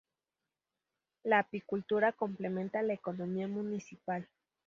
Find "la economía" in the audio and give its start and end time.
2.81-3.47